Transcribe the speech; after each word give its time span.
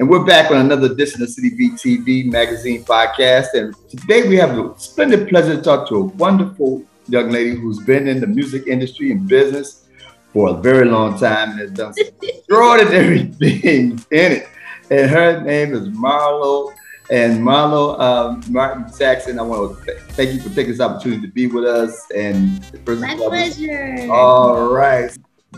And 0.00 0.08
we're 0.08 0.24
back 0.24 0.50
on 0.50 0.56
another 0.56 0.90
edition 0.90 1.22
of 1.22 1.28
City 1.28 1.50
Beat 1.50 1.72
TV 1.72 2.24
magazine 2.24 2.82
podcast. 2.84 3.48
And 3.52 3.76
today 3.90 4.26
we 4.26 4.36
have 4.36 4.58
a 4.58 4.72
splendid 4.78 5.28
pleasure 5.28 5.56
to 5.56 5.60
talk 5.60 5.90
to 5.90 5.96
a 5.96 6.04
wonderful 6.04 6.82
young 7.08 7.28
lady 7.28 7.54
who's 7.54 7.78
been 7.80 8.08
in 8.08 8.18
the 8.18 8.26
music 8.26 8.66
industry 8.66 9.10
and 9.10 9.28
business 9.28 9.84
for 10.32 10.48
a 10.48 10.54
very 10.54 10.86
long 10.86 11.18
time 11.18 11.50
and 11.50 11.60
has 11.60 11.70
done 11.72 11.92
extraordinary 12.22 13.24
things 13.38 14.06
in 14.10 14.32
it. 14.32 14.48
And 14.90 15.10
her 15.10 15.42
name 15.42 15.74
is 15.74 15.86
Marlo. 15.88 16.72
And 17.10 17.42
Marlo 17.42 18.00
um, 18.00 18.42
Martin 18.48 18.86
Jackson, 18.98 19.38
I 19.38 19.42
want 19.42 19.84
to 19.84 19.94
thank 20.12 20.32
you 20.32 20.40
for 20.40 20.48
taking 20.48 20.72
this 20.72 20.80
opportunity 20.80 21.20
to 21.26 21.28
be 21.30 21.46
with 21.46 21.66
us. 21.66 22.06
And 22.16 22.58
my 22.86 23.16
pleasure. 23.16 24.08
All 24.10 24.66
right 24.72 25.14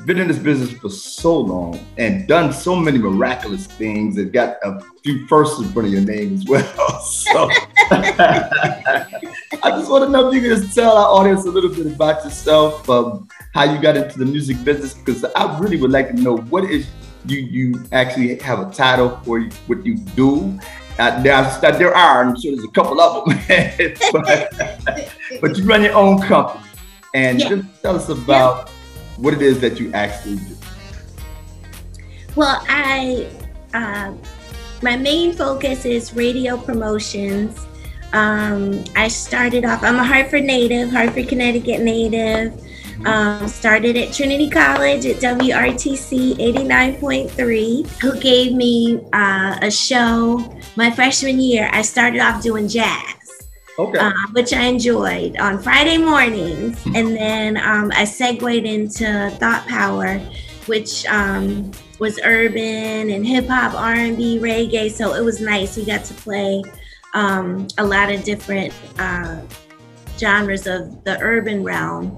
been 0.06 0.18
in 0.18 0.26
this 0.26 0.38
business 0.38 0.72
for 0.72 0.88
so 0.88 1.38
long 1.38 1.78
and 1.98 2.26
done 2.26 2.52
so 2.52 2.74
many 2.74 2.98
miraculous 2.98 3.66
things 3.66 4.16
and 4.16 4.32
got 4.32 4.56
a 4.64 4.80
few 5.04 5.26
firsts 5.26 5.60
in 5.60 5.70
front 5.70 5.88
of 5.88 5.92
your 5.92 6.02
name 6.02 6.34
as 6.34 6.44
well. 6.46 6.68
So 7.02 7.48
I 7.90 9.06
just 9.64 9.90
want 9.90 10.04
to 10.04 10.10
know 10.10 10.28
if 10.28 10.34
you 10.34 10.40
can 10.40 10.50
just 10.50 10.74
tell 10.74 10.96
our 10.96 11.08
audience 11.20 11.44
a 11.46 11.50
little 11.50 11.70
bit 11.70 11.86
about 11.86 12.24
yourself, 12.24 12.88
um, 12.88 13.28
how 13.54 13.64
you 13.64 13.80
got 13.80 13.96
into 13.96 14.18
the 14.18 14.24
music 14.24 14.62
business, 14.64 14.94
because 14.94 15.24
I 15.24 15.58
really 15.58 15.80
would 15.80 15.90
like 15.90 16.08
to 16.08 16.14
know 16.14 16.36
what 16.36 16.64
is 16.64 16.86
you 17.26 17.38
you 17.38 17.84
actually 17.92 18.38
have 18.38 18.60
a 18.60 18.72
title 18.72 19.20
for 19.24 19.42
what 19.66 19.84
you 19.84 19.96
do. 19.96 20.58
Uh, 20.98 21.22
there, 21.22 21.34
are, 21.34 21.72
there 21.72 21.94
are, 21.94 22.24
I'm 22.24 22.40
sure 22.40 22.54
there's 22.54 22.68
a 22.68 22.70
couple 22.70 23.00
of 23.00 23.28
them, 23.28 23.38
but, 24.12 25.12
but 25.40 25.58
you 25.58 25.64
run 25.64 25.82
your 25.82 25.94
own 25.94 26.20
company. 26.22 26.64
And 27.14 27.40
yeah. 27.40 27.48
just 27.48 27.82
tell 27.82 27.96
us 27.96 28.08
about 28.08 28.68
yeah 28.68 28.71
what 29.22 29.32
it 29.32 29.40
is 29.40 29.60
that 29.60 29.78
you 29.78 29.90
actually 29.92 30.36
do. 30.36 30.56
Well, 32.34 32.64
I 32.68 33.30
uh, 33.72 34.12
my 34.82 34.96
main 34.96 35.32
focus 35.32 35.84
is 35.84 36.12
radio 36.12 36.58
promotions. 36.58 37.66
Um, 38.12 38.84
I 38.96 39.08
started 39.08 39.64
off. 39.64 39.82
I'm 39.82 39.96
a 39.96 40.04
Hartford 40.04 40.44
native, 40.44 40.90
Hartford, 40.90 41.28
Connecticut 41.28 41.80
native. 41.80 42.60
Um, 43.06 43.48
started 43.48 43.96
at 43.96 44.12
Trinity 44.12 44.48
College 44.48 45.06
at 45.06 45.16
WRTC 45.16 46.36
89.3, 46.36 47.88
who 48.00 48.20
gave 48.20 48.52
me 48.54 49.00
uh, 49.12 49.58
a 49.62 49.70
show 49.70 50.56
my 50.76 50.90
freshman 50.90 51.40
year. 51.40 51.68
I 51.72 51.82
started 51.82 52.20
off 52.20 52.42
doing 52.42 52.68
jazz 52.68 53.21
okay. 53.78 53.98
uh, 53.98 54.12
which 54.32 54.52
I 54.52 54.64
enjoyed 54.64 55.36
on 55.38 55.58
Friday 55.58 55.98
mornings. 55.98 56.84
And 56.94 57.16
then 57.16 57.56
um, 57.56 57.92
I 57.94 58.04
segued 58.04 58.42
into 58.42 59.30
Thought 59.38 59.66
Power, 59.66 60.18
which 60.66 61.06
um, 61.06 61.70
was 61.98 62.18
urban 62.24 63.10
and 63.10 63.26
hip 63.26 63.46
hop, 63.46 63.74
R&B, 63.74 64.38
reggae. 64.38 64.90
So 64.90 65.14
it 65.14 65.24
was 65.24 65.40
nice. 65.40 65.76
We 65.76 65.84
got 65.84 66.04
to 66.04 66.14
play 66.14 66.62
um, 67.14 67.68
a 67.78 67.84
lot 67.84 68.10
of 68.10 68.24
different 68.24 68.72
uh, 68.98 69.40
genres 70.18 70.66
of 70.66 71.04
the 71.04 71.18
urban 71.20 71.62
realm. 71.62 72.16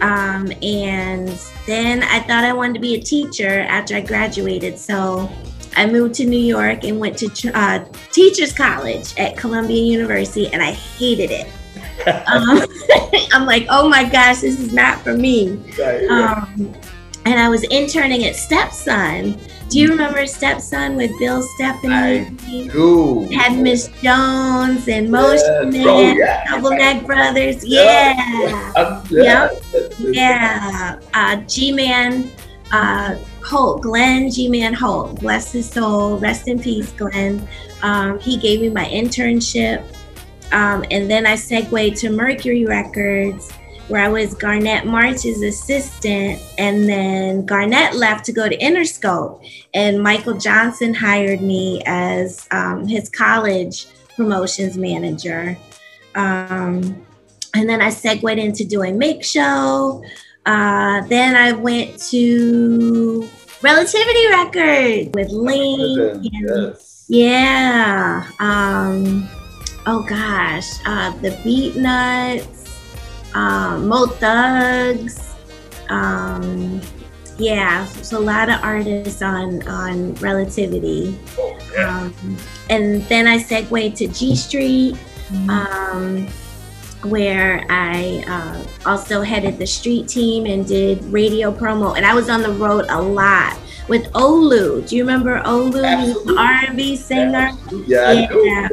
Um, 0.00 0.52
and 0.62 1.28
then 1.66 2.02
I 2.02 2.20
thought 2.20 2.44
I 2.44 2.52
wanted 2.52 2.74
to 2.74 2.80
be 2.80 2.94
a 2.94 3.00
teacher 3.00 3.60
after 3.60 3.94
I 3.94 4.00
graduated. 4.00 4.78
So 4.78 5.30
I 5.76 5.86
moved 5.86 6.14
to 6.16 6.24
New 6.24 6.38
York 6.38 6.84
and 6.84 6.98
went 6.98 7.18
to 7.18 7.58
uh, 7.58 7.84
Teachers 8.12 8.52
College 8.52 9.14
at 9.18 9.36
Columbia 9.36 9.82
University, 9.82 10.52
and 10.52 10.62
I 10.62 10.72
hated 10.72 11.30
it. 11.30 11.46
um, 12.26 12.66
I'm 13.32 13.46
like, 13.46 13.66
oh 13.68 13.88
my 13.88 14.04
gosh, 14.04 14.40
this 14.40 14.58
is 14.58 14.72
not 14.72 15.00
for 15.00 15.16
me. 15.16 15.52
Um, 16.08 16.74
and 17.26 17.40
I 17.40 17.48
was 17.48 17.62
interning 17.64 18.24
at 18.24 18.36
Step 18.36 18.72
Sun. 18.72 19.38
Do 19.70 19.80
you 19.80 19.88
remember 19.88 20.26
Step 20.26 20.60
Sun 20.60 20.94
with 20.94 21.10
Bill 21.18 21.42
Stephney? 21.58 21.90
I 21.90 22.68
do. 22.68 23.26
Had 23.34 23.58
Miss 23.58 23.88
Jones 24.02 24.86
and 24.88 25.10
Motion 25.10 25.72
yes. 25.72 25.86
oh, 25.88 26.00
yeah. 26.00 26.44
Double 26.50 26.70
Neck 26.70 27.06
Brothers. 27.06 27.64
Yeah. 27.64 28.14
Yeah. 28.70 29.02
Yeah. 29.10 29.50
yeah. 29.98 31.00
Uh, 31.14 31.36
G 31.48 31.72
Man. 31.72 32.30
Uh, 32.72 33.16
Holt, 33.44 33.82
Glenn 33.82 34.30
G 34.30 34.48
Man 34.48 34.72
Holt, 34.72 35.20
bless 35.20 35.52
his 35.52 35.68
soul, 35.68 36.18
rest 36.18 36.48
in 36.48 36.58
peace, 36.58 36.90
Glenn. 36.92 37.46
Um, 37.82 38.18
he 38.18 38.36
gave 38.36 38.60
me 38.60 38.70
my 38.70 38.86
internship. 38.86 39.84
Um, 40.52 40.84
and 40.90 41.10
then 41.10 41.26
I 41.26 41.36
segued 41.36 41.96
to 41.98 42.10
Mercury 42.10 42.64
Records, 42.64 43.50
where 43.88 44.02
I 44.02 44.08
was 44.08 44.34
Garnett 44.34 44.86
March's 44.86 45.42
assistant. 45.42 46.40
And 46.58 46.88
then 46.88 47.44
Garnett 47.44 47.96
left 47.96 48.24
to 48.26 48.32
go 48.32 48.48
to 48.48 48.56
Interscope, 48.56 49.46
and 49.74 50.02
Michael 50.02 50.38
Johnson 50.38 50.94
hired 50.94 51.42
me 51.42 51.82
as 51.86 52.46
um, 52.50 52.86
his 52.86 53.08
college 53.08 53.86
promotions 54.16 54.76
manager. 54.76 55.56
Um, 56.14 57.04
and 57.54 57.68
then 57.68 57.80
I 57.80 57.90
segued 57.90 58.38
into 58.38 58.64
doing 58.64 58.98
Make 58.98 59.22
Show. 59.22 60.02
Uh, 60.46 61.00
then 61.08 61.36
I 61.36 61.52
went 61.52 61.98
to 62.10 63.28
Relativity 63.62 64.28
Records 64.28 65.10
with 65.14 65.30
Link. 65.30 66.28
Yes. 66.32 67.06
Yeah. 67.08 68.28
Um, 68.40 69.28
oh 69.86 70.02
gosh. 70.08 70.68
Uh, 70.84 71.16
the 71.18 71.30
Beatnuts, 71.30 72.70
um, 73.34 73.88
Mo 73.88 74.06
Thugs. 74.06 75.34
Um, 75.88 76.80
yeah, 77.36 77.84
so 77.86 78.18
a 78.18 78.20
lot 78.20 78.48
of 78.48 78.62
artists 78.62 79.20
on 79.20 79.66
on 79.66 80.14
Relativity. 80.14 81.18
Oh, 81.36 81.58
yeah. 81.72 82.00
um, 82.00 82.36
and 82.70 83.02
then 83.04 83.26
I 83.26 83.38
segued 83.38 83.96
to 83.96 84.08
G 84.08 84.36
Street. 84.36 84.94
Mm-hmm. 85.28 85.50
Um, 85.50 86.28
where 87.04 87.64
I 87.68 88.24
uh, 88.26 88.88
also 88.88 89.22
headed 89.22 89.58
the 89.58 89.66
street 89.66 90.08
team 90.08 90.46
and 90.46 90.66
did 90.66 91.02
radio 91.04 91.52
promo. 91.52 91.96
And 91.96 92.04
I 92.04 92.14
was 92.14 92.28
on 92.28 92.42
the 92.42 92.52
road 92.52 92.86
a 92.88 93.00
lot 93.00 93.58
with 93.88 94.10
Olu. 94.12 94.88
Do 94.88 94.96
you 94.96 95.02
remember 95.02 95.40
Olu, 95.42 96.36
R&B 96.36 96.96
singer? 96.96 97.50
Yeah, 97.86 98.12
yeah. 98.12 98.68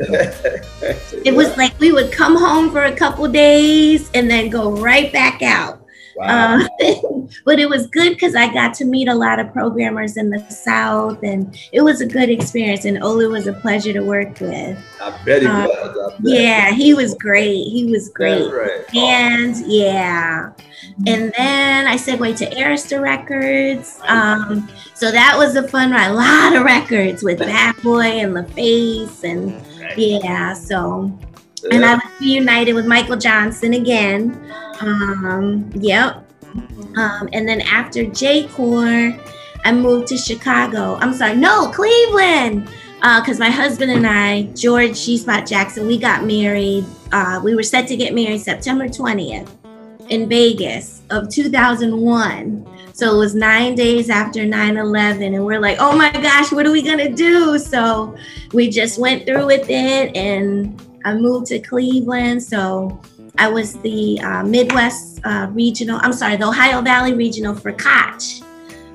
it 1.25 1.34
was 1.36 1.56
like 1.58 1.78
we 1.80 1.91
would 1.91 2.12
come 2.12 2.38
home 2.38 2.72
for 2.72 2.84
a 2.84 2.96
couple 2.96 3.28
days 3.28 4.09
and 4.14 4.30
then 4.30 4.50
go 4.50 4.72
right 4.72 5.12
back 5.12 5.41
out. 5.41 5.81
Wow. 6.16 6.59
Uh, 6.59 6.67
but 7.45 7.59
it 7.59 7.69
was 7.69 7.88
good 7.88 8.13
because 8.13 8.35
I 8.35 8.51
got 8.53 8.73
to 8.75 8.85
meet 8.85 9.07
a 9.07 9.16
lot 9.16 9.39
of 9.39 9.51
programmers 9.53 10.17
in 10.17 10.29
the 10.29 10.39
South, 10.49 11.23
and 11.23 11.57
it 11.72 11.81
was 11.81 12.01
a 12.01 12.05
good 12.05 12.29
experience. 12.29 12.85
And 12.85 12.97
Olu 12.97 13.31
was 13.31 13.47
a 13.47 13.53
pleasure 13.53 13.94
to 13.94 14.01
work 14.01 14.39
with. 14.39 14.77
I 15.01 15.23
bet 15.23 15.41
he 15.41 15.47
uh, 15.47 15.67
was. 15.67 16.13
Bet. 16.13 16.19
Yeah, 16.23 16.72
he 16.72 16.94
was 16.94 17.16
great. 17.16 17.63
He 17.63 17.85
was 17.85 18.09
great. 18.09 18.51
Right. 18.51 18.95
And 18.95 19.55
yeah. 19.67 20.51
And 21.07 21.33
then 21.38 21.88
I 21.88 21.95
segued 21.95 22.38
to 22.38 22.49
Arista 22.55 23.01
Records. 23.01 23.99
Um, 24.03 24.69
so 24.93 25.11
that 25.11 25.35
was 25.38 25.55
a 25.55 25.67
fun 25.67 25.91
ride. 25.91 26.07
A 26.11 26.13
lot 26.13 26.55
of 26.55 26.63
records 26.63 27.23
with 27.23 27.39
Bad 27.51 27.75
Boy 27.81 28.01
and 28.01 28.33
LaFace. 28.33 29.23
And 29.23 29.97
yeah, 29.97 30.53
so. 30.53 31.11
And 31.69 31.85
I 31.85 31.95
was 31.95 32.03
reunited 32.19 32.75
with 32.75 32.85
Michael 32.85 33.17
Johnson 33.17 33.73
again. 33.73 34.39
Um, 34.79 35.69
yep. 35.75 36.25
Um, 36.97 37.29
and 37.33 37.47
then 37.47 37.61
after 37.61 38.05
J 38.05 38.47
Core, 38.47 39.16
I 39.63 39.72
moved 39.72 40.07
to 40.07 40.17
Chicago. 40.17 40.95
I'm 41.01 41.13
sorry, 41.13 41.35
no, 41.35 41.72
Cleveland. 41.72 42.67
Because 42.95 43.39
uh, 43.39 43.44
my 43.44 43.49
husband 43.49 43.91
and 43.91 44.05
I, 44.05 44.44
George 44.53 45.03
G. 45.03 45.17
Spot 45.17 45.45
Jackson, 45.45 45.88
we 45.88 45.97
got 45.97 46.23
married. 46.23 46.85
Uh, 47.11 47.41
we 47.44 47.55
were 47.55 47.63
set 47.63 47.88
to 47.88 47.97
get 47.97 48.13
married 48.13 48.41
September 48.41 48.88
20th 48.88 49.49
in 50.09 50.29
Vegas 50.29 51.01
of 51.09 51.29
2001. 51.29 52.67
So 52.93 53.16
it 53.16 53.17
was 53.17 53.33
nine 53.33 53.73
days 53.73 54.09
after 54.09 54.45
9 54.45 54.78
11. 54.78 55.33
And 55.33 55.45
we're 55.45 55.59
like, 55.59 55.78
oh 55.79 55.95
my 55.95 56.11
gosh, 56.11 56.51
what 56.51 56.67
are 56.67 56.72
we 56.72 56.83
going 56.83 56.99
to 56.99 57.09
do? 57.09 57.57
So 57.57 58.16
we 58.53 58.69
just 58.69 58.99
went 58.99 59.25
through 59.25 59.47
with 59.47 59.67
it 59.69 60.16
and 60.16 60.79
I 61.06 61.14
moved 61.14 61.48
to 61.48 61.59
Cleveland. 61.59 62.44
So 62.44 63.00
I 63.38 63.48
was 63.48 63.74
the 63.80 64.20
uh, 64.22 64.44
Midwest 64.44 65.22
uh, 65.24 65.48
regional, 65.52 66.00
I'm 66.02 66.14
sorry, 66.14 66.36
the 66.36 66.48
Ohio 66.48 66.82
Valley 66.82 67.14
regional 67.14 67.56
for 67.56 67.72
Koch. 67.72 68.42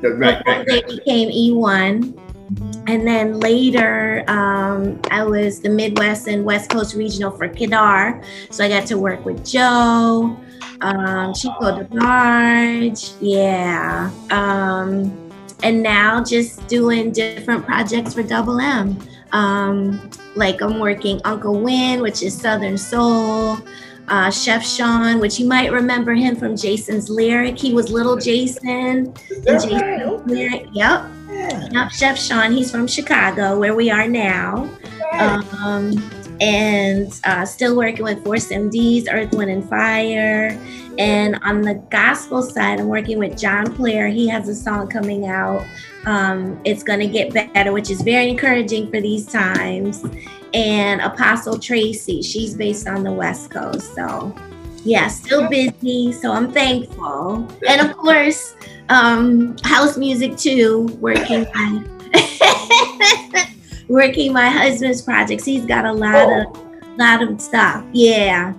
Right, 0.02 0.42
right, 0.46 0.66
They 0.66 0.82
became 0.82 1.30
E1. 1.30 2.22
And 2.86 3.06
then 3.06 3.40
later, 3.40 4.22
um, 4.28 5.00
I 5.10 5.24
was 5.24 5.60
the 5.60 5.68
Midwest 5.68 6.28
and 6.28 6.44
West 6.44 6.70
Coast 6.70 6.94
regional 6.94 7.32
for 7.32 7.48
Kedar. 7.48 8.22
So 8.50 8.64
I 8.64 8.68
got 8.68 8.86
to 8.86 8.98
work 8.98 9.24
with 9.24 9.44
Joe, 9.44 10.36
um, 10.80 11.34
Chico 11.34 11.82
DeBarge, 11.82 13.16
yeah. 13.20 14.12
Um, 14.30 15.32
and 15.64 15.82
now 15.82 16.22
just 16.22 16.68
doing 16.68 17.10
different 17.10 17.64
projects 17.64 18.14
for 18.14 18.22
Double 18.22 18.60
M. 18.60 18.96
Um, 19.32 20.10
like 20.36 20.60
I'm 20.60 20.78
working 20.78 21.20
Uncle 21.24 21.60
Win, 21.60 22.00
which 22.00 22.22
is 22.22 22.38
Southern 22.38 22.78
Soul 22.78 23.58
uh, 24.08 24.30
Chef 24.30 24.64
Sean, 24.64 25.18
which 25.18 25.38
you 25.38 25.46
might 25.48 25.72
remember 25.72 26.14
him 26.14 26.36
from 26.36 26.56
Jason's 26.56 27.10
Lyric. 27.10 27.58
He 27.58 27.74
was 27.74 27.90
Little 27.90 28.16
Jason. 28.16 29.14
Jason's 29.44 30.26
Lyric. 30.26 30.68
Yep. 30.72 31.10
Yeah. 31.28 31.68
Yep, 31.70 31.90
Chef 31.90 32.18
Sean. 32.18 32.52
He's 32.52 32.70
from 32.70 32.86
Chicago, 32.86 33.58
where 33.58 33.74
we 33.74 33.90
are 33.90 34.08
now. 34.08 34.68
Um, 35.12 35.92
and 36.40 37.20
uh, 37.24 37.44
still 37.44 37.76
working 37.76 38.04
with 38.04 38.22
Force 38.24 38.48
MDs, 38.48 39.06
Earth, 39.10 39.32
Wind, 39.32 39.50
and 39.50 39.68
Fire. 39.68 40.58
And 40.98 41.38
on 41.42 41.62
the 41.62 41.74
gospel 41.90 42.42
side, 42.42 42.80
I'm 42.80 42.88
working 42.88 43.18
with 43.18 43.38
John 43.38 43.74
Player. 43.74 44.08
He 44.08 44.28
has 44.28 44.48
a 44.48 44.54
song 44.54 44.88
coming 44.88 45.26
out. 45.26 45.64
Um, 46.06 46.60
it's 46.64 46.82
going 46.82 47.00
to 47.00 47.06
get 47.06 47.32
better, 47.32 47.72
which 47.72 47.90
is 47.90 48.00
very 48.02 48.30
encouraging 48.30 48.90
for 48.90 49.00
these 49.00 49.26
times. 49.26 50.04
And 50.54 51.00
Apostle 51.00 51.58
Tracy, 51.58 52.22
she's 52.22 52.54
based 52.54 52.86
on 52.86 53.02
the 53.02 53.12
West 53.12 53.50
Coast. 53.50 53.94
So, 53.94 54.34
yeah, 54.84 55.08
still 55.08 55.48
busy. 55.48 56.12
So 56.12 56.32
I'm 56.32 56.52
thankful. 56.52 57.46
And 57.68 57.80
of 57.86 57.96
course, 57.96 58.54
um, 58.88 59.56
house 59.64 59.96
music 59.96 60.36
too, 60.36 60.84
working 61.00 61.46
on. 61.56 61.95
Working 63.88 64.32
my 64.32 64.48
husband's 64.48 65.02
projects. 65.02 65.44
He's 65.44 65.64
got 65.64 65.84
a 65.84 65.92
lot 65.92 66.14
oh. 66.14 66.50
of 66.50 66.66
lot 66.98 67.22
of 67.22 67.40
stuff. 67.40 67.84
Yeah. 67.92 68.54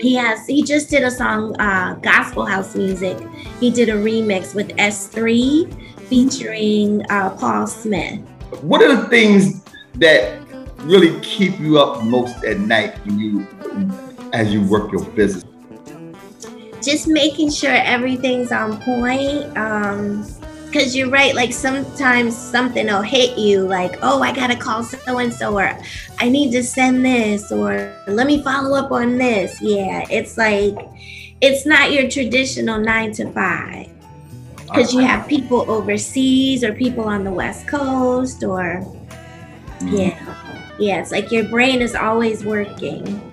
He 0.00 0.14
has 0.16 0.46
he 0.46 0.62
just 0.62 0.90
did 0.90 1.02
a 1.02 1.10
song, 1.10 1.58
uh, 1.60 1.94
gospel 2.02 2.44
house 2.44 2.74
music. 2.74 3.16
He 3.60 3.70
did 3.70 3.88
a 3.88 3.94
remix 3.94 4.54
with 4.54 4.68
S3 4.76 5.98
featuring 6.08 7.04
uh, 7.10 7.30
Paul 7.30 7.66
Smith. 7.66 8.20
What 8.60 8.82
are 8.82 8.94
the 8.94 9.08
things 9.08 9.64
that 9.94 10.40
really 10.80 11.18
keep 11.20 11.58
you 11.58 11.78
up 11.78 12.02
most 12.02 12.44
at 12.44 12.60
night 12.60 12.98
when 13.06 13.18
you 13.18 13.46
as 14.32 14.52
you 14.52 14.62
work 14.62 14.92
your 14.92 15.04
business? 15.10 15.44
Just 16.82 17.08
making 17.08 17.50
sure 17.50 17.72
everything's 17.72 18.52
on 18.52 18.78
point. 18.82 19.56
Um, 19.56 20.26
because 20.74 20.96
you're 20.96 21.08
right 21.08 21.36
like 21.36 21.52
sometimes 21.52 22.36
something 22.36 22.86
will 22.86 23.00
hit 23.00 23.38
you 23.38 23.60
like 23.60 23.96
oh 24.02 24.20
i 24.20 24.34
gotta 24.34 24.56
call 24.56 24.82
so 24.82 25.18
and 25.18 25.32
so 25.32 25.56
or 25.56 25.78
i 26.18 26.28
need 26.28 26.50
to 26.50 26.64
send 26.64 27.06
this 27.06 27.52
or 27.52 27.96
let 28.08 28.26
me 28.26 28.42
follow 28.42 28.76
up 28.76 28.90
on 28.90 29.16
this. 29.16 29.62
Yeah 29.62 30.04
it's 30.10 30.36
like 30.36 30.74
it's 31.40 31.64
not 31.64 31.92
your 31.92 32.10
traditional 32.10 32.80
nine 32.80 33.12
to 33.12 33.30
five. 33.30 33.88
Because 34.56 34.92
you 34.92 35.00
have 35.00 35.28
people 35.28 35.70
overseas 35.70 36.64
or 36.64 36.72
people 36.72 37.04
on 37.04 37.22
the 37.22 37.30
west 37.30 37.68
coast 37.68 38.42
or 38.42 38.82
mm-hmm. 39.78 39.88
yeah. 39.94 40.72
Yeah 40.80 41.00
it's 41.00 41.12
like 41.12 41.30
your 41.30 41.44
brain 41.44 41.82
is 41.82 41.94
always 41.94 42.44
working. 42.44 43.32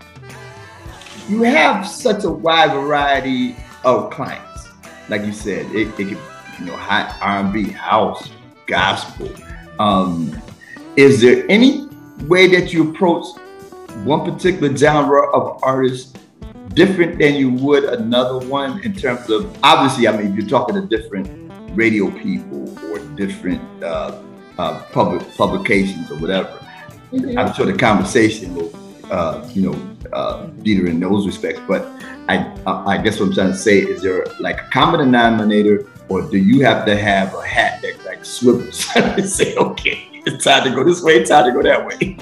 You 1.28 1.42
have 1.42 1.88
such 1.88 2.24
a 2.24 2.30
wide 2.30 2.72
variety 2.72 3.56
of 3.84 4.12
clients 4.12 4.70
like 5.10 5.26
you 5.26 5.34
said 5.34 5.66
it, 5.72 5.88
it 6.00 6.08
could 6.08 6.20
you 6.62 6.68
know, 6.68 6.78
hot 6.78 7.18
R&B, 7.22 7.70
house, 7.72 8.30
gospel. 8.68 9.30
Um, 9.80 10.40
is 10.96 11.22
there 11.22 11.46
any 11.50 11.88
way 12.28 12.48
that 12.48 12.72
you 12.72 12.92
approach 12.92 13.26
one 14.04 14.32
particular 14.32 14.76
genre 14.76 15.30
of 15.32 15.62
artist 15.64 16.18
different 16.74 17.20
than 17.20 17.36
you 17.36 17.50
would 17.50 17.84
another 17.84 18.38
one 18.48 18.82
in 18.84 18.94
terms 18.94 19.30
of 19.30 19.58
obviously 19.64 20.08
i 20.08 20.16
mean 20.16 20.34
you're 20.34 20.48
talking 20.48 20.74
to 20.76 20.82
different 20.88 21.28
radio 21.76 22.10
people 22.12 22.70
or 22.90 23.00
different 23.16 23.62
uh, 23.84 24.22
uh, 24.58 24.82
public 24.94 25.22
publications 25.36 26.10
or 26.10 26.18
whatever 26.20 26.50
mm-hmm. 27.12 27.38
i'm 27.38 27.54
sure 27.54 27.66
the 27.66 27.78
conversation 27.78 28.56
will 28.56 28.72
uh, 29.12 29.46
you 29.52 29.62
know 29.62 29.98
uh, 30.14 30.48
in 30.64 31.00
those 31.00 31.26
respects 31.26 31.60
but 31.68 31.86
I, 32.30 32.54
I 32.66 32.98
guess 32.98 33.20
what 33.20 33.28
i'm 33.28 33.34
trying 33.34 33.52
to 33.52 33.58
say 33.58 33.80
is 33.80 34.02
there 34.02 34.26
like 34.40 34.62
a 34.62 34.70
common 34.72 35.02
denominator 35.02 35.91
or 36.12 36.22
do 36.22 36.38
you 36.38 36.64
have 36.66 36.86
to 36.86 36.98
have 36.98 37.34
a 37.34 37.48
hat 37.48 37.82
that 37.82 38.04
like 38.06 38.26
swivels 38.26 38.86
and 38.96 39.28
say, 39.28 39.56
okay, 39.56 40.08
it's 40.26 40.44
time 40.44 40.66
to 40.66 40.70
go 40.72 40.84
this 40.84 41.02
way, 41.02 41.14
it's 41.14 41.30
time 41.30 41.46
to 41.46 41.52
go 41.54 41.64
that 41.64 41.86
way? 41.86 42.18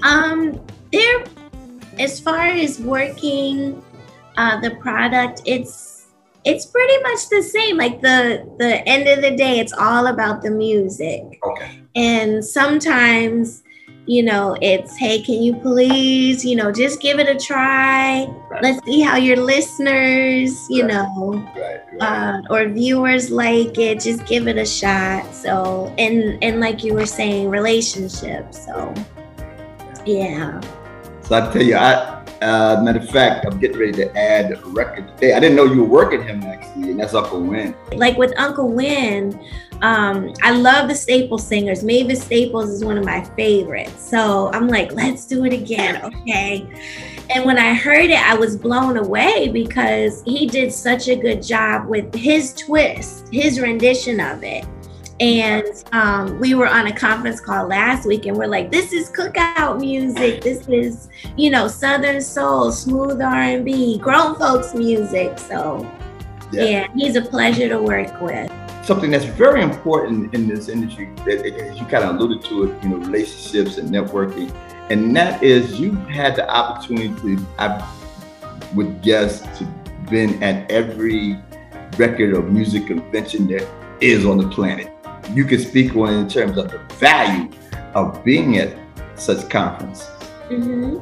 um, 0.02 0.60
there, 0.92 1.24
as 2.00 2.18
far 2.18 2.46
as 2.46 2.80
working 2.80 3.80
uh, 4.36 4.60
the 4.60 4.74
product, 4.76 5.42
it's 5.46 6.08
it's 6.44 6.66
pretty 6.66 7.02
much 7.02 7.28
the 7.30 7.42
same. 7.42 7.76
Like 7.76 8.00
the 8.00 8.44
the 8.58 8.86
end 8.88 9.06
of 9.08 9.22
the 9.22 9.36
day, 9.36 9.60
it's 9.60 9.72
all 9.72 10.08
about 10.08 10.42
the 10.42 10.50
music. 10.50 11.38
Okay. 11.46 11.80
And 11.94 12.44
sometimes 12.44 13.62
you 14.06 14.22
know, 14.22 14.56
it's, 14.60 14.96
hey, 14.96 15.22
can 15.22 15.42
you 15.42 15.54
please, 15.54 16.44
you 16.44 16.56
know, 16.56 16.70
just 16.70 17.00
give 17.00 17.18
it 17.18 17.28
a 17.28 17.38
try. 17.38 18.26
Right. 18.26 18.62
Let's 18.62 18.84
see 18.84 19.00
how 19.00 19.16
your 19.16 19.36
listeners, 19.36 20.68
you 20.68 20.82
right. 20.82 20.92
know, 20.92 21.52
right. 21.56 21.80
Uh, 22.00 22.42
or 22.50 22.68
viewers 22.68 23.30
like 23.30 23.78
it. 23.78 24.00
Just 24.00 24.26
give 24.26 24.46
it 24.46 24.58
a 24.58 24.66
shot. 24.66 25.34
So, 25.34 25.94
and 25.98 26.42
and 26.42 26.60
like 26.60 26.84
you 26.84 26.94
were 26.94 27.06
saying, 27.06 27.48
relationships. 27.48 28.66
So, 28.66 28.92
yeah. 30.04 30.60
So 31.22 31.36
I 31.36 31.52
tell 31.52 31.62
you, 31.62 31.76
I 31.76 32.13
uh, 32.44 32.82
matter 32.82 32.98
of 32.98 33.08
fact, 33.08 33.46
I'm 33.46 33.58
getting 33.58 33.78
ready 33.78 33.92
to 33.92 34.16
add 34.16 34.52
a 34.52 34.56
record 34.66 35.08
today. 35.16 35.32
I 35.32 35.40
didn't 35.40 35.56
know 35.56 35.64
you 35.64 35.82
were 35.82 35.88
working 35.88 36.22
him 36.22 36.42
actually, 36.42 36.90
and 36.90 37.00
that's 37.00 37.14
Uncle 37.14 37.40
Win. 37.40 37.74
Like 37.92 38.16
with 38.16 38.32
Uncle 38.38 38.68
Win, 38.68 39.38
um, 39.82 40.32
I 40.42 40.52
love 40.52 40.88
the 40.88 40.94
Staples 40.94 41.46
singers. 41.46 41.82
Mavis 41.82 42.22
Staples 42.22 42.70
is 42.70 42.84
one 42.84 42.98
of 42.98 43.04
my 43.04 43.24
favorites. 43.36 44.08
So 44.08 44.50
I'm 44.52 44.68
like, 44.68 44.92
let's 44.92 45.26
do 45.26 45.44
it 45.44 45.52
again. 45.52 46.02
Okay. 46.04 46.68
And 47.30 47.44
when 47.46 47.58
I 47.58 47.72
heard 47.72 48.10
it, 48.10 48.20
I 48.20 48.34
was 48.34 48.56
blown 48.56 48.98
away 48.98 49.48
because 49.48 50.22
he 50.24 50.46
did 50.46 50.72
such 50.72 51.08
a 51.08 51.16
good 51.16 51.42
job 51.42 51.86
with 51.86 52.14
his 52.14 52.52
twist, 52.54 53.28
his 53.32 53.58
rendition 53.58 54.20
of 54.20 54.44
it. 54.44 54.66
And 55.20 55.84
um, 55.92 56.40
we 56.40 56.54
were 56.54 56.66
on 56.66 56.88
a 56.88 56.92
conference 56.92 57.40
call 57.40 57.68
last 57.68 58.06
week, 58.06 58.26
and 58.26 58.36
we're 58.36 58.48
like, 58.48 58.70
"This 58.70 58.92
is 58.92 59.10
cookout 59.10 59.80
music. 59.80 60.42
This 60.42 60.66
is, 60.68 61.08
you 61.36 61.50
know, 61.50 61.68
Southern 61.68 62.20
soul, 62.20 62.72
smooth 62.72 63.20
R 63.20 63.34
and 63.34 63.64
B, 63.64 63.98
grown 63.98 64.34
folks 64.36 64.74
music." 64.74 65.38
So, 65.38 65.88
yeah. 66.50 66.64
yeah, 66.64 66.88
he's 66.94 67.16
a 67.16 67.22
pleasure 67.22 67.68
to 67.68 67.80
work 67.80 68.20
with 68.20 68.50
something 68.84 69.10
that's 69.10 69.24
very 69.24 69.62
important 69.62 70.34
in 70.34 70.46
this 70.46 70.68
industry 70.68 71.08
that 71.24 71.42
you 71.74 71.84
kind 71.86 72.04
of 72.04 72.16
alluded 72.16 72.44
to 72.44 72.64
it, 72.64 72.82
you 72.82 72.90
know, 72.90 72.96
relationships 72.96 73.78
and 73.78 73.88
networking. 73.88 74.54
And 74.90 75.16
that 75.16 75.42
is 75.42 75.80
you've 75.80 75.96
had 76.08 76.36
the 76.36 76.46
opportunity 76.50 77.08
to, 77.22 77.46
I 77.58 77.82
would 78.74 79.00
guess, 79.00 79.40
to 79.58 79.64
been 80.10 80.42
at 80.42 80.70
every 80.70 81.38
record 81.96 82.34
or 82.34 82.42
music 82.42 82.86
convention 82.86 83.46
there 83.46 83.66
is 84.00 84.26
on 84.26 84.36
the 84.36 84.48
planet. 84.48 84.93
You 85.34 85.44
can 85.44 85.58
speak 85.58 85.96
on 85.96 86.14
in 86.14 86.28
terms 86.28 86.56
of 86.56 86.70
the 86.70 86.78
value 86.94 87.50
of 87.94 88.22
being 88.24 88.58
at 88.58 88.76
such 89.16 89.50
conferences. 89.50 90.06
Mm-hmm. 90.48 90.98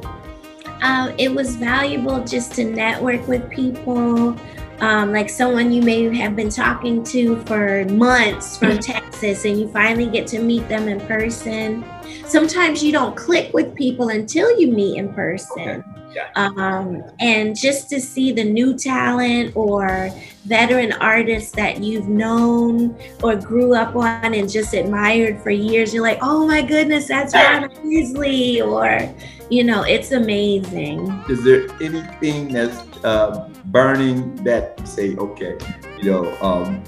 Uh, 0.83 1.13
it 1.19 1.33
was 1.33 1.55
valuable 1.55 2.23
just 2.23 2.53
to 2.55 2.63
network 2.63 3.27
with 3.27 3.47
people, 3.51 4.35
um, 4.79 5.11
like 5.11 5.29
someone 5.29 5.71
you 5.71 5.83
may 5.83 6.13
have 6.15 6.35
been 6.35 6.49
talking 6.49 7.03
to 7.05 7.41
for 7.43 7.85
months 7.85 8.57
from 8.57 8.79
Texas, 8.79 9.45
and 9.45 9.59
you 9.59 9.67
finally 9.67 10.07
get 10.07 10.25
to 10.27 10.39
meet 10.39 10.67
them 10.67 10.87
in 10.87 10.99
person. 11.01 11.85
Sometimes 12.25 12.83
you 12.83 12.91
don't 12.91 13.15
click 13.15 13.53
with 13.53 13.75
people 13.75 14.09
until 14.09 14.59
you 14.59 14.71
meet 14.71 14.97
in 14.97 15.13
person. 15.13 15.61
Okay. 15.61 15.92
Yeah. 16.13 16.29
Um, 16.35 17.03
and 17.19 17.55
just 17.55 17.89
to 17.89 17.99
see 17.99 18.31
the 18.31 18.43
new 18.43 18.77
talent 18.77 19.55
or 19.55 20.11
veteran 20.45 20.91
artists 20.93 21.51
that 21.53 21.81
you've 21.81 22.07
known 22.07 22.95
or 23.23 23.35
grew 23.35 23.73
up 23.73 23.95
on 23.95 24.33
and 24.33 24.49
just 24.49 24.73
admired 24.73 25.41
for 25.41 25.49
years, 25.49 25.93
you're 25.93 26.03
like, 26.03 26.19
oh 26.21 26.45
my 26.45 26.61
goodness, 26.61 27.07
that's 27.07 27.33
Ron 27.33 27.69
Isley, 27.85 28.61
or 28.61 29.13
you 29.49 29.63
know, 29.63 29.83
it's 29.83 30.11
amazing. 30.11 31.23
Is 31.29 31.43
there 31.43 31.67
anything 31.81 32.53
that's 32.53 32.81
uh, 33.03 33.49
burning 33.65 34.35
that 34.43 34.87
say, 34.87 35.15
okay, 35.15 35.57
you 36.01 36.11
know, 36.11 36.37
um, 36.41 36.83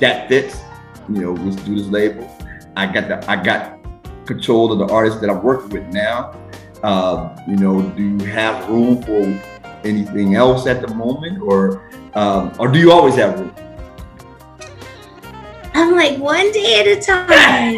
that 0.00 0.28
fits. 0.28 0.60
You 1.08 1.22
know, 1.22 1.32
let's 1.32 1.56
do 1.62 1.74
this 1.74 1.86
label. 1.86 2.30
I 2.76 2.86
got 2.92 3.08
the 3.08 3.30
I 3.30 3.42
got 3.42 3.78
control 4.26 4.72
of 4.72 4.78
the 4.78 4.92
artists 4.92 5.20
that 5.20 5.30
I'm 5.30 5.42
working 5.42 5.70
with 5.70 5.92
now. 5.92 6.32
Uh, 6.82 7.36
you 7.46 7.56
know, 7.56 7.82
do 7.82 8.02
you 8.02 8.18
have 8.26 8.68
room 8.68 9.02
for 9.02 9.22
anything 9.84 10.34
else 10.34 10.66
at 10.66 10.80
the 10.80 10.94
moment, 10.94 11.42
or 11.42 11.90
um, 12.14 12.52
or 12.58 12.68
do 12.68 12.78
you 12.78 12.92
always 12.92 13.16
have 13.16 13.38
room? 13.38 13.54
I'm 15.74 15.94
like 15.94 16.18
one 16.18 16.50
day 16.52 16.80
at 16.80 16.86
a 16.86 17.00
time. 17.00 17.76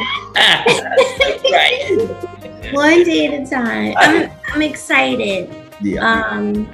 right. 1.52 2.72
one 2.72 3.04
day 3.04 3.26
at 3.26 3.34
a 3.42 3.50
time. 3.50 3.94
I'm 3.96 4.30
I'm 4.48 4.62
excited. 4.62 5.54
Yeah. 5.80 6.04
Um, 6.04 6.68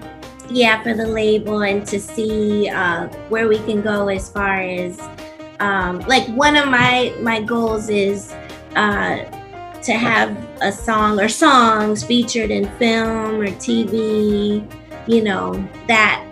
yeah 0.50 0.82
for 0.82 0.94
the 0.94 1.06
label 1.06 1.62
and 1.62 1.86
to 1.86 2.00
see 2.00 2.68
uh, 2.68 3.08
where 3.28 3.48
we 3.48 3.58
can 3.58 3.82
go 3.82 4.08
as 4.08 4.30
far 4.30 4.60
as 4.60 5.00
um, 5.60 6.00
like 6.00 6.26
one 6.28 6.56
of 6.56 6.68
my 6.68 7.14
my 7.20 7.40
goals 7.40 7.88
is 7.88 8.32
uh, 8.74 9.24
to 9.82 9.92
have 9.92 10.36
a 10.60 10.72
song 10.72 11.20
or 11.20 11.28
songs 11.28 12.02
featured 12.02 12.50
in 12.50 12.68
film 12.78 13.40
or 13.40 13.46
TV, 13.46 14.66
you 15.06 15.22
know 15.22 15.52
that 15.86 16.22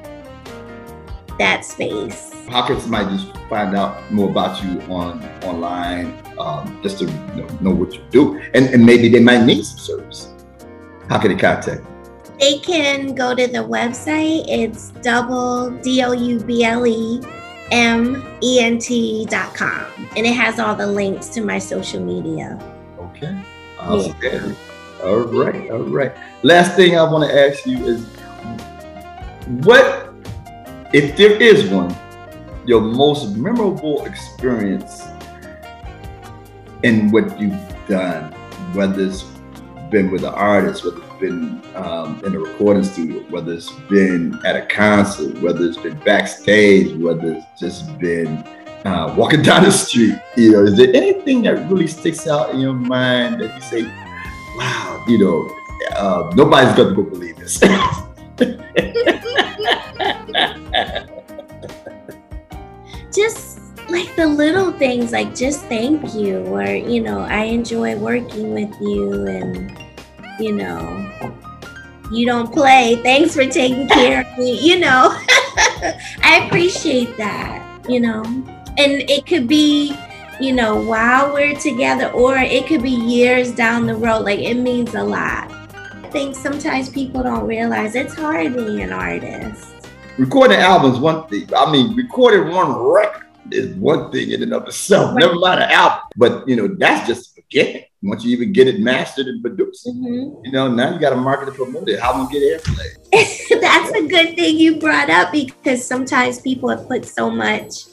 that 1.39 1.65
space. 1.65 2.33
How 2.49 2.67
can 2.67 2.81
somebody 2.81 3.17
just 3.17 3.37
find 3.49 3.75
out 3.75 4.11
more 4.13 4.31
about 4.31 4.63
you 4.63 4.81
on 4.83 5.23
online, 5.43 6.17
um, 6.39 6.79
just 6.83 6.99
to 6.99 7.05
you 7.05 7.43
know, 7.43 7.59
know, 7.61 7.71
what 7.71 7.95
you 7.95 8.03
do, 8.11 8.41
and, 8.55 8.67
and 8.67 8.85
maybe 8.85 9.09
they 9.09 9.21
might 9.21 9.45
need 9.45 9.65
some 9.65 9.79
service? 9.79 10.33
How 11.09 11.19
can 11.19 11.33
they 11.33 11.41
contact 11.41 11.83
you? 11.83 11.87
They 12.41 12.59
can 12.59 13.15
go 13.15 13.35
to 13.35 13.47
the 13.47 13.59
website. 13.59 14.45
It's 14.49 14.91
double 15.03 15.71
D 15.71 16.03
O 16.03 16.13
U 16.13 16.41
B 16.41 16.65
L 16.65 16.87
E 16.87 17.21
M 17.71 18.39
E 18.43 18.61
N 18.61 18.79
T 18.79 19.27
dot 19.27 19.55
com, 19.55 19.87
and 20.17 20.27
it 20.27 20.35
has 20.35 20.59
all 20.59 20.75
the 20.75 20.87
links 20.87 21.29
to 21.29 21.41
my 21.41 21.59
social 21.59 22.05
media. 22.05 22.59
Okay. 22.99 23.37
Yeah. 24.23 24.55
All 25.03 25.21
right. 25.21 25.71
All 25.71 25.81
right. 25.81 26.13
Last 26.43 26.77
thing 26.77 26.97
I 26.97 27.03
want 27.03 27.31
to 27.31 27.49
ask 27.49 27.67
you 27.67 27.85
is 27.87 28.07
what, 29.65 30.13
if 30.93 31.17
there 31.17 31.41
is 31.41 31.69
one, 31.71 31.95
your 32.65 32.81
most 32.81 33.37
memorable 33.37 34.05
experience 34.07 35.03
in 36.83 37.11
what 37.11 37.39
you've 37.39 37.59
done, 37.89 38.33
whether 38.75 39.03
it's 39.07 39.25
been 39.91 40.11
with 40.11 40.25
an 40.25 40.33
artist, 40.35 40.85
whether 40.85 40.97
it's 40.99 41.21
been 41.21 41.63
um, 41.75 42.23
in 42.25 42.35
a 42.35 42.39
recording 42.39 42.85
studio, 42.85 43.21
whether 43.31 43.53
it's 43.53 43.71
been 43.91 44.39
at 44.47 44.57
a 44.57 44.67
concert, 44.67 45.39
whether 45.43 45.65
it's 45.65 45.77
been 45.77 45.99
backstage, 46.01 46.97
whether 46.97 47.35
it's 47.35 47.61
just 47.61 47.99
been 47.99 48.43
uh, 48.85 49.15
walking 49.17 49.43
down 49.43 49.65
the 49.65 49.71
street. 49.71 50.15
You 50.37 50.53
know, 50.53 50.65
is 50.65 50.77
there 50.77 50.95
anything 50.95 51.43
that 51.43 51.71
really 51.71 51.87
sticks 51.87 52.27
out 52.27 52.51
in 52.51 52.61
your 52.61 52.75
mind 52.75 53.41
that 53.41 53.55
you 53.55 53.61
say, 53.61 53.83
"Wow," 54.57 55.05
you 55.09 55.19
know, 55.19 55.51
uh, 55.97 56.31
nobody's 56.35 56.75
going 56.77 56.91
to 56.91 56.95
go 56.95 57.03
believe 57.03 57.37
this. 57.37 57.59
just 63.15 63.61
like 63.89 64.15
the 64.17 64.27
little 64.27 64.73
things, 64.73 65.13
like 65.13 65.35
just 65.35 65.65
thank 65.67 66.15
you, 66.15 66.39
or 66.47 66.67
you 66.67 67.01
know, 67.01 67.21
I 67.21 67.45
enjoy 67.45 67.97
working 67.97 68.53
with 68.53 68.75
you, 68.81 69.27
and 69.27 69.79
you 70.39 70.53
know, 70.53 71.33
you 72.11 72.27
don't 72.27 72.53
play. 72.53 73.01
Thanks 73.03 73.35
for 73.35 73.47
taking 73.47 73.89
care 73.89 74.23
of 74.23 74.39
me. 74.39 74.61
You 74.61 74.81
know, 74.81 75.11
I 76.23 76.47
appreciate 76.47 77.17
that. 77.17 77.63
You 77.89 78.01
know, 78.01 78.23
and 78.79 79.09
it 79.09 79.27
could 79.27 79.49
be 79.49 79.97
you 80.41 80.53
know, 80.53 80.81
while 80.81 81.33
we're 81.33 81.55
together, 81.55 82.11
or 82.11 82.37
it 82.37 82.67
could 82.67 82.83
be 82.83 82.91
years 82.91 83.53
down 83.53 83.87
the 83.87 83.95
road. 83.95 84.25
Like 84.25 84.41
it 84.41 84.55
means 84.55 84.95
a 84.95 85.03
lot. 85.03 85.51
I 85.51 86.09
think 86.11 86.35
sometimes 86.35 86.89
people 86.89 87.23
don't 87.23 87.47
realize 87.47 87.95
it's 87.95 88.15
hard 88.15 88.55
being 88.55 88.81
an 88.81 88.93
artist. 88.93 89.89
Recording 90.19 90.59
albums 90.59 90.99
one 90.99 91.27
thing. 91.29 91.49
I 91.57 91.71
mean, 91.71 91.95
recording 91.97 92.53
one 92.53 92.73
record 92.77 93.27
is 93.51 93.75
one 93.77 94.11
thing 94.11 94.31
in 94.31 94.43
and 94.43 94.53
of 94.53 94.67
itself. 94.67 95.17
Never 95.17 95.35
mind 95.35 95.63
an 95.63 95.71
album, 95.71 96.03
but 96.17 96.49
you 96.49 96.57
know 96.57 96.69
that's 96.69 97.07
just 97.07 97.37
beginning. 97.37 97.85
Once 98.03 98.25
you 98.25 98.37
even 98.37 98.53
get 98.53 98.69
it 98.69 98.81
mastered 98.81 99.27
and 99.27 99.41
produced, 99.41 99.87
mm-hmm. 99.87 100.45
you 100.45 100.53
know 100.53 100.69
now 100.69 100.93
you 100.93 100.99
got 100.99 101.11
to 101.11 101.17
market 101.17 101.49
and 101.49 101.57
promote 101.57 101.89
it. 101.89 102.01
How 102.01 102.13
do 102.13 102.35
you 102.35 102.41
get 102.41 102.63
airplay? 102.63 103.61
that's 103.61 103.91
a 103.93 104.07
good 104.07 104.37
thing 104.37 104.59
you 104.59 104.77
brought 104.77 105.11
up 105.11 105.33
because 105.33 105.85
sometimes 105.85 106.41
people 106.41 106.69
have 106.69 106.87
put 106.89 107.05
so 107.05 107.31
much 107.31 107.87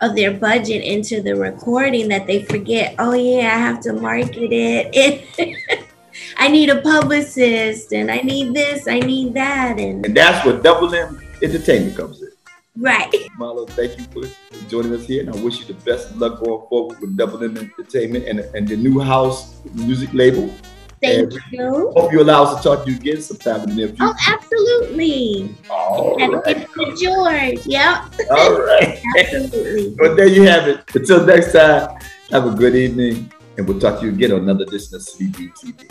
of 0.00 0.14
their 0.14 0.32
budget 0.32 0.82
into 0.82 1.20
the 1.20 1.34
recording 1.34 2.08
that 2.08 2.26
they 2.26 2.44
forget, 2.44 2.94
oh 2.98 3.14
yeah, 3.14 3.54
I 3.54 3.58
have 3.58 3.80
to 3.80 3.92
market 3.92 4.50
it. 4.52 5.84
I 6.36 6.48
need 6.48 6.70
a 6.70 6.80
publicist 6.80 7.92
and 7.92 8.10
I 8.10 8.18
need 8.18 8.54
this, 8.54 8.86
I 8.88 9.00
need 9.00 9.34
that. 9.34 9.78
And, 9.78 10.04
and 10.04 10.16
that's 10.16 10.44
what 10.44 10.62
Double 10.62 10.94
M 10.94 11.20
Entertainment 11.42 11.96
comes 11.96 12.22
in. 12.22 12.28
Right. 12.76 13.10
Marlo, 13.38 13.68
thank 13.70 13.98
you 13.98 14.04
for 14.04 14.68
joining 14.68 14.94
us 14.94 15.04
here. 15.06 15.22
And 15.22 15.34
I 15.34 15.42
wish 15.42 15.60
you 15.60 15.66
the 15.66 15.74
best 15.74 16.10
of 16.10 16.18
luck 16.18 16.42
going 16.42 16.66
forward 16.68 17.00
with 17.00 17.16
Double 17.16 17.42
M 17.42 17.56
Entertainment 17.56 18.26
and, 18.26 18.40
and 18.40 18.68
the 18.68 18.76
new 18.76 19.00
house 19.00 19.60
music 19.74 20.10
label. 20.12 20.52
Thank 21.00 21.32
and 21.32 21.40
you. 21.52 21.92
Hope 21.96 22.12
you 22.12 22.22
allow 22.22 22.44
us 22.44 22.56
to 22.56 22.62
talk 22.62 22.84
to 22.84 22.90
you 22.90 22.96
again 22.96 23.20
sometime 23.22 23.62
in 23.62 23.70
the 23.70 23.74
near 23.74 23.86
oh, 23.86 23.88
future. 23.88 24.04
Oh, 24.04 24.14
absolutely. 24.26 25.54
All 25.70 26.16
right. 26.16 26.66
George. 26.96 27.66
Yep. 27.66 28.30
All 28.30 28.60
right. 28.60 29.00
absolutely. 29.18 29.96
well, 30.00 30.16
there 30.16 30.26
you 30.26 30.42
have 30.42 30.68
it. 30.68 30.84
Until 30.94 31.24
next 31.24 31.52
time, 31.52 31.98
have 32.30 32.46
a 32.46 32.50
good 32.50 32.74
evening, 32.74 33.32
and 33.56 33.66
we'll 33.66 33.80
talk 33.80 34.00
to 34.00 34.06
you 34.06 34.12
again 34.12 34.32
on 34.32 34.40
another 34.40 34.64
edition 34.64 34.96
of 34.96 35.02
CB 35.02 35.52
TV. 35.54 35.90